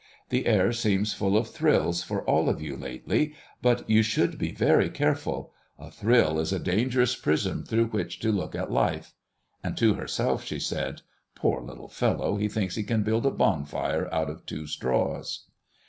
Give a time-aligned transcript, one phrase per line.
[0.29, 4.51] The air seems full of thrills for all of you lately, but you should be
[4.51, 9.13] very careful; a thrill is a dangerous prism through which to look at life."
[9.63, 11.01] And to herself she said,
[11.35, 12.35] "Poor little fellow!
[12.35, 15.45] he thinks he can build a bonfire out of two straws."